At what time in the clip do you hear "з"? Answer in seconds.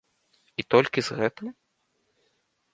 1.09-1.19